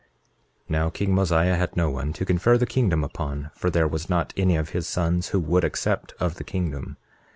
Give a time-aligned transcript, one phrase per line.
[0.67, 4.09] 28:10 Now king Mosiah had no one to confer the kingdom upon, for there was
[4.09, 6.97] not any of his sons who would accept of the kingdom.